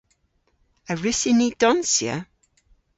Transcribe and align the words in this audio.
A 0.91 0.93
wrussyn 0.97 1.37
ni 1.39 1.47
donsya? 1.61 2.15